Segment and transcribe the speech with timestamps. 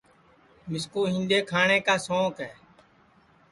[0.69, 2.51] مِسکُو ہِنڈؔے کھاٹؔیں سونٚک ہے